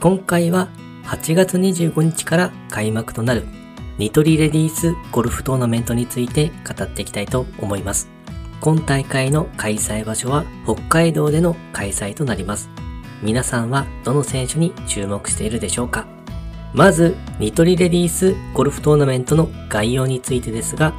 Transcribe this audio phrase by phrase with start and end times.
[0.00, 0.68] 今回は
[1.04, 3.46] 8月25日から開幕となる
[3.96, 8.10] ニトリレディースゴルフトーナメントについて語っていきたいと思います。
[8.60, 12.68] 今大会の開催場所は北海道での開催となります。
[13.22, 16.06] 皆さんはどの選手に注目しているでしょうか
[16.74, 20.92] まず、ニトリレディースゴルフトーナメントの概要についてですが、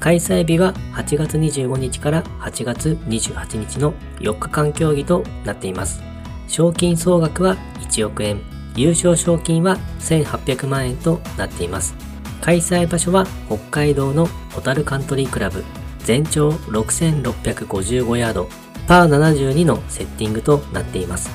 [0.00, 6.13] 開催日は8月25日から8月28日の4日間競技となっています。
[6.48, 8.40] 賞金総額は1億円、
[8.76, 11.94] 優勝賞金は1800万円となっています。
[12.40, 15.64] 開催場所は北海道の小樽カントリークラブ、
[16.00, 18.48] 全長6655ヤード、
[18.86, 21.30] パー72のセッティングとなっています。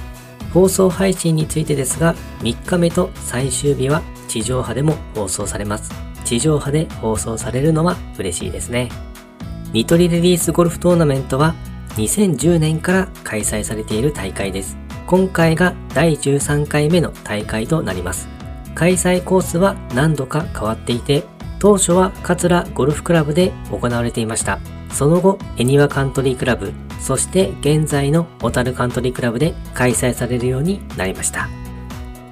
[0.53, 5.91] 放送配信についてですが、3日目と最終日は地上波でも放送されます。
[6.25, 8.89] 地上波で放送されるのは嬉しいですね。
[9.73, 11.55] ニトリレディースゴルフトーナメントは
[11.95, 14.77] 2010年から開催されている大会です。
[15.09, 18.29] 今回が第13回目の大会となります。
[18.75, 21.23] 開催コースは何度か変わっていて、
[21.57, 24.59] 当初は桂ゴルフクラブで行われていました。
[24.91, 31.49] その後、恵庭カントリークラブ、そして現在の小樽カントリークラブで開催されるようになりました。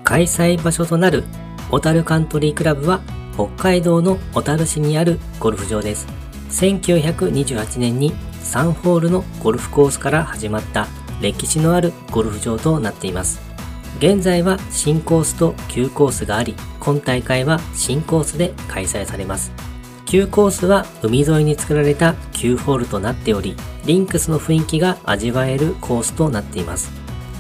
[0.04, 1.24] 開催場所となる
[1.72, 3.02] 小樽カントリークラブは
[3.34, 6.06] 北海道の小樽市にあるゴルフ場です。
[6.52, 10.88] 1928年に3ホールのゴルフコースから始まった
[11.22, 13.42] 歴史のあるゴルフ場となっています。
[13.98, 19.52] 現在は新コースと旧コースがあり、今大会は新コースで開催されます。
[20.06, 26.92] 旧コースは海沿いに作られた旧ホールとなっており、リンクスの雰囲気が味わえるコースとなっています。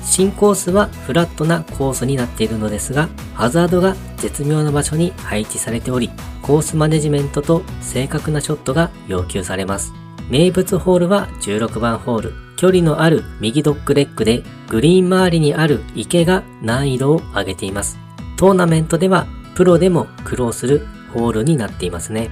[0.03, 6.09] 新コースはフラットなコースになっているのですが、ハザードが絶妙な場所に配置されており、
[6.42, 9.94] コースマネジメントと正確なショットが要求されます。
[10.30, 12.47] 名物ホールは16番ホール。
[12.58, 17.98] 距離のある右ドッグレッグで、グリーン周りにある池が難易度を上げています。
[18.36, 22.30] トーナメントではプロでも苦労するホールになっていますね。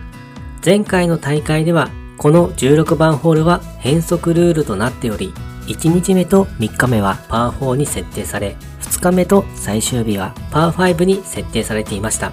[0.64, 5.34] 前回の大会では、この16番ホールは変則ルールとなっており、
[5.68, 12.32] 1日目と3日目はパー4に設定され、2日目と最終日はパー5に設定されていました。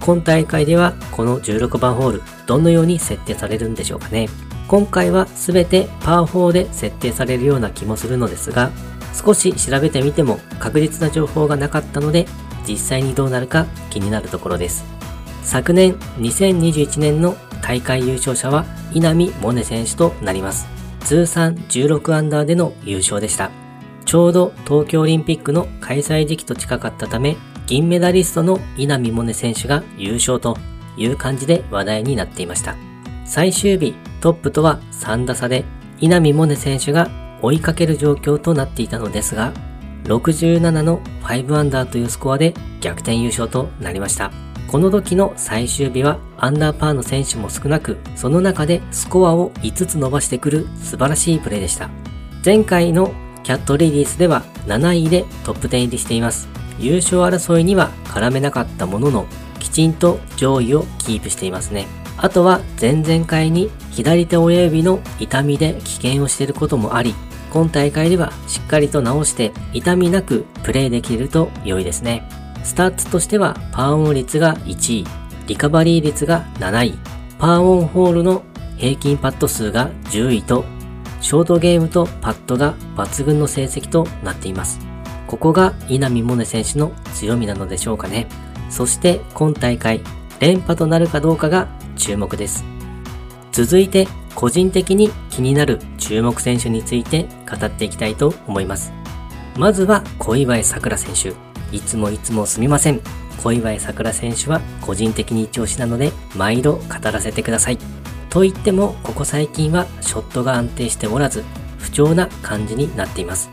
[0.00, 4.28] 今大会ではこの16番ホール、どのように設定されるんでしょうかね。
[4.70, 8.70] 今回は全てパー4で設定されるような気もするのですが、
[9.12, 12.26] 少し調べてみても確実な情報がなかったので、
[12.68, 14.84] 実際にどうなるか気になるところです。
[15.42, 20.68] 昨年2021年の大会優勝者は稲見萌寧選手となります。
[21.00, 23.50] 通算16アンダーでの優勝でした。
[24.04, 30.56] ちょうど東京オリンピックの開催時期と近かったため、銀メダリストの稲見萌寧選手が優勝と
[30.96, 32.76] いう感じで話題になっていました。
[33.26, 35.64] 最終日、トップとは3打差で、
[36.00, 37.10] 稲見萌寧選手が
[37.42, 39.52] 追いかける状況となっていたのですが、
[40.04, 44.30] 67の5アンダーというスコアで逆転優勝となりました。
[44.66, 51.90] この時の最終日はアンダーパーの選手も少なく、その中でスコアを5つ伸ばしてくる素晴らしいプレーでした。
[52.44, 56.48] 前回のキャットレディースでは7位でトップ10入りしています。
[56.78, 59.26] 優勝争いには絡めなかったものの、
[59.58, 61.86] きちんと上位をキープしていますね。
[62.22, 67.14] あとは前々回に左手親指の痛みで棄権をしていることもあり、
[67.50, 72.28] 今大会ではしっかりと治して痛みなくプレイできると良いですね。
[72.62, 75.06] スタッツとしてはパーオン率が1位、
[75.46, 76.98] リカバリー率が7位、
[77.38, 78.42] パーオンホールの
[78.76, 80.66] 平均パット数が10位と、
[81.22, 84.78] ショートゲームとパットが抜群の成績となっています。
[85.26, 88.28] ここが稲見萌寧選手の強みなのでしょうかね。
[88.68, 90.02] そして今大会、
[90.38, 91.68] 連覇となるかどうかが
[92.00, 92.64] 注目です。
[93.52, 98.92] 続いて、個人的に気になる注目選手について語っていきたいと思います。
[99.56, 101.34] まずは小祝さくら選手。
[101.76, 103.00] いつもいつもすみません。
[103.42, 107.78] 小祝さくら選手は個人的に一押しなので、毎度語らせてください。
[108.30, 111.44] と言っても、ここ最近はショットが安定しておらず、
[111.78, 113.50] 不調な感じになっています。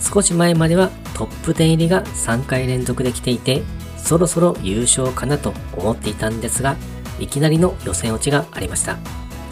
[0.00, 3.62] 少し前まではトップ10入りが3回連続で来ていて、
[3.96, 6.76] そろそろ優勝かなと思っていたんですが、
[7.20, 8.98] いきなりの予選落ちがありました。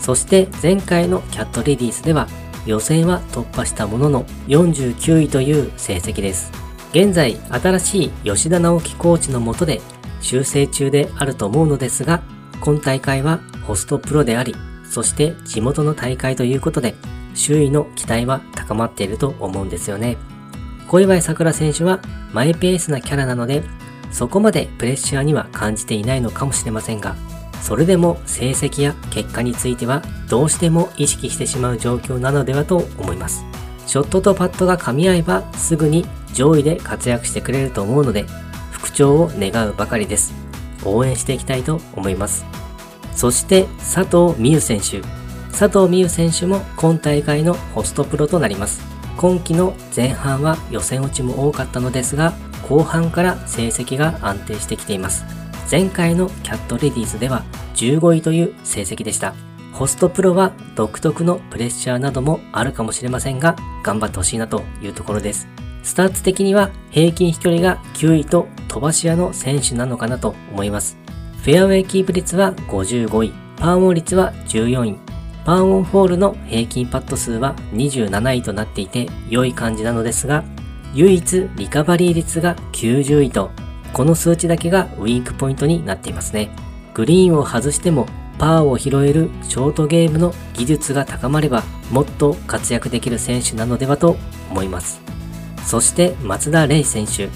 [0.00, 2.28] そして前回のキャットレディースでは
[2.66, 6.52] 予選は突破したものの49位という成績です。
[6.90, 9.80] 現在、新しい吉田直樹コーチのもとで
[10.20, 12.22] 修正中であると思うのですが、
[12.60, 14.54] 今大会はホストプロであり、
[14.88, 16.94] そして地元の大会ということで、
[17.34, 20.16] 周囲の期待は高まっていると思うんですよね。
[20.88, 22.00] 小祝さくら選手は
[22.32, 23.62] マイペースなキャラなので、
[24.10, 27.14] そこまでプレッシャーには感じていないのかもしれませんが、
[27.62, 33.44] それでも成績や結果についてはどうしても意識してしまう状況なのではと思います。
[33.86, 38.26] ショットとパットが噛み合えばすぐに上位で活躍してくれると思うので、
[38.70, 40.34] 復調を願うばかりです。
[40.84, 42.44] 応援していきたいと思います。
[43.14, 45.00] そして佐藤美優選手。
[45.50, 48.80] 佐藤美優選手も今大会のホストプロとなります。
[49.16, 52.34] 今季の前半は予選落ちも多かったのですが、
[52.68, 55.24] 後半から成績が安定してきています。
[55.70, 57.44] 前回のキャットレディースでは
[57.74, 59.34] 15位という成績でした。
[59.74, 63.54] ホストプロは独特のプレッシャーなどもあるかもしれませんが、
[63.84, 65.46] 頑張ってほしいなというところです。
[65.82, 70.96] スタッツ的には平均飛距離が9位と飛ばし屋の選手なのかなと思います。
[71.44, 74.96] フェアウェイキープ率は55位、パーオン率は14位、
[75.44, 80.44] パーオンホールの平均パット数は27位となっていて良い感じなのですが、
[80.94, 83.50] 唯一リカバリー率が90位と、
[83.98, 86.50] この数値だけがウィークポイントになっていますね。
[86.94, 88.06] グリーンを外しても
[88.38, 94.16] パーを拾えるショートゲームの技術が高まればもっと活躍できる選手なのではと
[94.50, 95.00] 思います。
[95.66, 97.28] そして松田玲選手。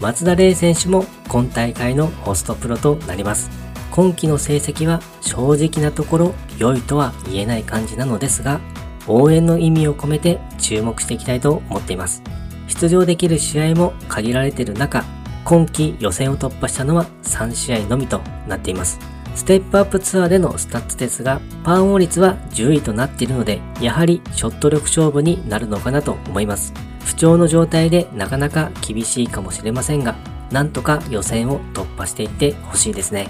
[0.00, 3.50] 松田玲選手も今大会のホストプロとなります。
[3.90, 8.60] 今季の成績は正直なところ良いとは言えない感じなのですが、
[9.06, 12.22] 応援の意味を込めて注目していきたいと思っています。
[12.68, 15.04] 出場できる試合も限られている中、
[15.46, 18.98] 今季予選を突破したのは3試合のみとなっています。
[19.36, 26.74] ステップアップツアーでのスタッツですが、パーオン率は10位となっているので、やはりショット力勝負になるのかなと思います。
[27.04, 30.16] 不調の状態でなかなか厳しいかもしれませんが、
[30.50, 33.28] なんとか予選を突破していってほしいですね。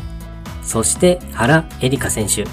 [0.63, 2.47] そして原英莉花選手。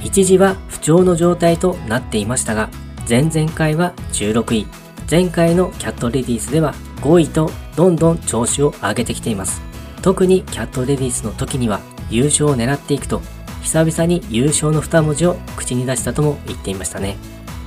[0.00, 2.70] 一時は不調の状態となっていましたが、
[3.08, 4.66] 前々回は16位、
[5.10, 9.62] 前回のキャットレディースでは5位とどんどん調子を上げてきています。
[10.02, 11.78] 特にキャットレディースの時には
[12.10, 13.22] 優勝を狙っていくと、
[13.62, 17.16] 久々に優勝の2文字を口に出したとも言っていましたね。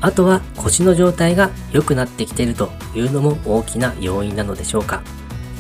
[0.02, 5.02] あとは腰の状態が良くなってきているというのも大きな要因なのでしょうか。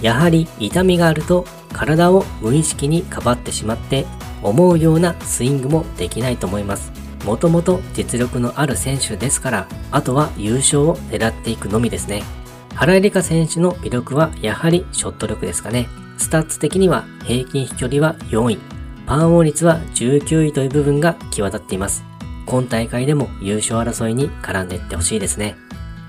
[0.01, 4.05] やはり痛みがあると体を無意識にかばってしまって
[4.43, 6.91] 思うようなスイングもできないと思います。
[7.23, 12.40] もともと実力のある選手ですから、あとは優勝を狙っていくのみですね。
[12.75, 15.87] 原英莉花選手の魅力はやはりショット力ですかね。
[16.17, 18.59] スタッツ的には平均飛距離は4位、
[19.05, 22.03] パーオン率は19位という部分が際立っています。
[22.45, 25.55] 今大会でも優勝争いに絡んでいってほしいですね。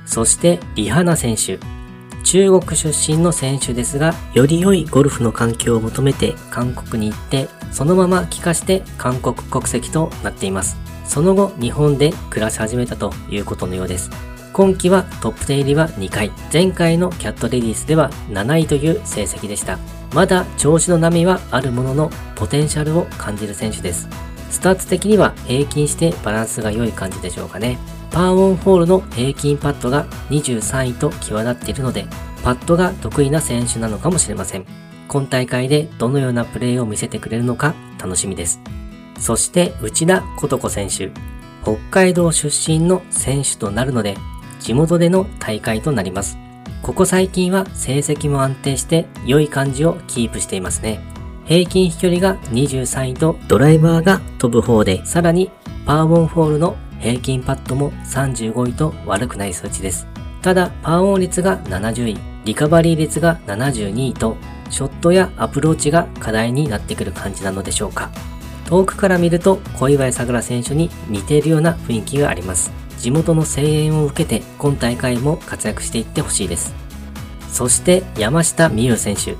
[0.07, 1.59] そして、リ・ハナ選手。
[2.25, 10.77] 中国出身の選手ですが、より良いゴルフの環境を求めて韓国に行って、そのまま帰化して韓国国籍となっています。
[11.05, 14.32] その後、日本で暮らし始めたということのようです。
[14.53, 19.79] 今季はトップ10入りは2回、前回のキャットレディースでは7位という成績でした。
[20.13, 24.09] まだ調子の波はあるものの、ポテンシャルを感じる選手です。
[24.51, 27.79] スタッツ的には平均してバランスが良い感じでしょうかね。
[28.11, 32.05] パーオンホールの平均パットが23位と際立っているので、
[32.45, 34.67] パットが得意な選手なのかもしれません。
[35.09, 38.61] 今大会でどのようなプレーを見せてくれるのか楽しみです。
[39.19, 41.11] そして内田琴子選手。
[41.63, 44.19] 北海道出身の選手となるので、
[44.63, 46.39] 地元での大会となります。
[46.83, 51.01] ここ最近は成績も安定して良い感じをキープしていますね。
[51.45, 55.51] 平均飛距離が23位とドライバーが飛ぶ方で、さらに
[55.87, 60.07] パーオンホールの平均パットも35位と悪くない数値です。
[60.41, 64.37] ただ、パーオン率が70位、リカバリー率が72位と、
[64.71, 68.11] ショットやアプローチが課題になってくる感じなのでしょうか。
[68.67, 72.82] 遠くから見ると小祝さくら選手に似ているような雰囲気があります。
[73.03, 76.73] 地元の声援を受けて今大会も活躍していってほしいです。
[77.51, 79.35] そして山下美夢有選手。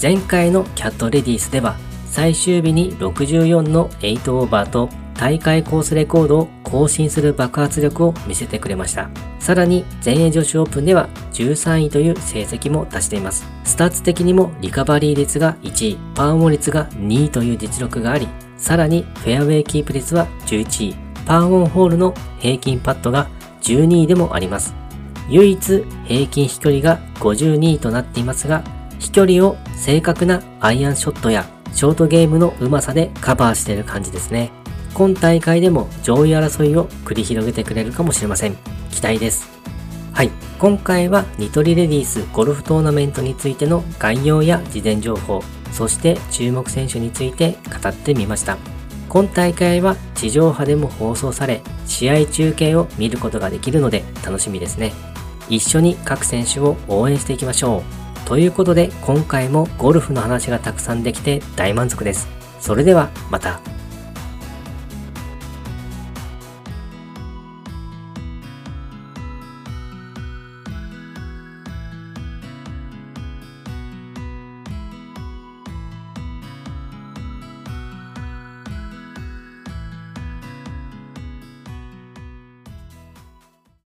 [0.00, 9.10] 前回のキャットレディースでは最終日に64の8アンダーと大会コースレコードを更新する爆発力を見せてくれました。
[9.40, 13.44] さらに全英女子オープンでは13位という成績も出しています。
[13.64, 23.28] スタッツ的にもリカバリー率が1位、パーオン率が2位という実力があり、さらにフェアウェイキープ率は11位、パーオンホールの平均パットが
[23.62, 24.74] 12位でもあります。
[25.28, 28.62] 唯一平均飛距離が52位となっていますが、
[28.98, 34.50] 飛距離を正確なアイアンショットやショートゲームのうまさでカバーしている感じですね。
[34.94, 38.56] 今大会でも上位争いを繰り広げてくれるかもしれません。
[38.90, 39.48] 期待です。
[40.12, 40.30] はい。
[40.58, 48.58] 今回はニトリレディースゴルフトーナメントについての概要や事前情報、そして注目選手について語ってみました。
[49.12, 54.94] 今大会は地上波でも放送され、試合中継を見ることができるので楽しみですね。
[55.50, 57.82] 一緒に各選手を応援していきましょ
[58.24, 58.26] う。
[58.26, 62.26] ということで今回もゴルフの話がたくさんできて大満足です。
[62.58, 63.60] それではまた。